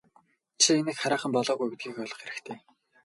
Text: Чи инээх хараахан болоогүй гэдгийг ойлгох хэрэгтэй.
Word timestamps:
Чи 0.61 0.69
инээх 0.79 0.97
хараахан 1.01 1.31
болоогүй 1.33 1.67
гэдгийг 1.69 1.99
ойлгох 2.03 2.21
хэрэгтэй. 2.21 2.57